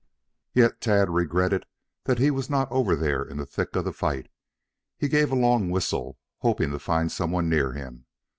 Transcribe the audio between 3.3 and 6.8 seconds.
the thick of the fight. He gave a long whistle, hoping to